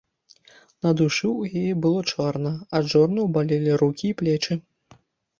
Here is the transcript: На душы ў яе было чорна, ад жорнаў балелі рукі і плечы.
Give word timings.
На 0.85 0.91
душы 1.01 1.25
ў 1.25 1.59
яе 1.59 1.73
было 1.83 1.99
чорна, 2.13 2.53
ад 2.79 2.89
жорнаў 2.93 3.27
балелі 3.35 3.75
рукі 3.83 4.07
і 4.09 4.15
плечы. 4.23 4.53